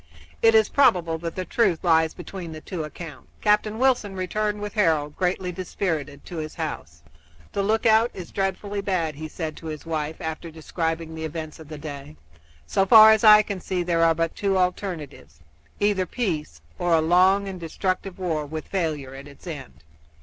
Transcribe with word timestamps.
It 0.41 0.55
is 0.55 0.67
probable 0.67 1.19
that 1.19 1.35
the 1.35 1.45
truth 1.45 1.83
lies 1.83 2.15
between 2.15 2.51
the 2.53 2.59
two 2.61 2.83
accounts. 2.83 3.27
Captain 3.39 3.77
Wilson 3.77 4.15
returned 4.15 4.59
with 4.59 4.73
Harold, 4.73 5.15
greatly 5.15 5.51
dispirited, 5.51 6.25
to 6.25 6.37
his 6.37 6.55
house. 6.55 7.03
"The 7.51 7.61
lookout 7.61 8.09
is 8.11 8.31
dreadfully 8.31 8.81
bad," 8.81 9.13
he 9.13 9.27
said 9.27 9.55
to 9.57 9.67
his 9.67 9.85
wife, 9.85 10.15
after 10.19 10.49
describing 10.49 11.13
the 11.13 11.23
events 11.23 11.59
of 11.59 11.67
the 11.67 11.77
day. 11.77 12.15
"So 12.65 12.83
far 12.87 13.11
as 13.11 13.23
I 13.23 13.43
can 13.43 13.61
see 13.61 13.83
there 13.83 14.03
are 14.03 14.15
but 14.15 14.35
two 14.35 14.57
alternatives 14.57 15.41
either 15.79 16.07
peace 16.07 16.61
or 16.79 16.95
a 16.95 16.99
long 16.99 17.47
and 17.47 17.59
destructive 17.59 18.17
war 18.17 18.47
with 18.47 18.67
failure 18.69 19.13
at 19.13 19.27
its 19.27 19.45
end. 19.45 19.83